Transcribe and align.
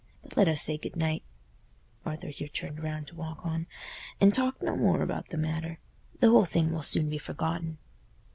But 0.23 0.35
let 0.35 0.47
us 0.47 0.63
say 0.63 0.79
good 0.79 0.95
night"—Arthur 0.95 2.29
here 2.29 2.47
turned 2.47 2.81
round 2.81 3.05
to 3.09 3.15
walk 3.15 3.45
on—"and 3.45 4.33
talk 4.33 4.59
no 4.59 4.75
more 4.75 5.03
about 5.03 5.27
the 5.29 5.37
matter. 5.37 5.77
The 6.21 6.31
whole 6.31 6.45
thing 6.45 6.71
will 6.71 6.81
soon 6.81 7.07
be 7.07 7.19
forgotten." 7.19 7.77